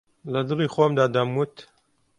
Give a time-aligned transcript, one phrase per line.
[0.33, 1.53] لەدڵی خۆمدا دەموت